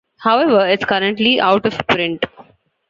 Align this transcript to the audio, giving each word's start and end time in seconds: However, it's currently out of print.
However, 0.17 0.67
it's 0.67 0.83
currently 0.83 1.39
out 1.39 1.63
of 1.67 1.77
print. 1.87 2.25